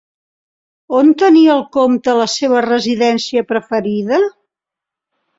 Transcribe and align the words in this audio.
On 0.99 1.09
tenia 1.23 1.51
el 1.55 1.59
comte 1.75 2.15
la 2.19 2.25
seva 2.35 2.63
residència 2.65 3.43
preferida? 3.53 4.19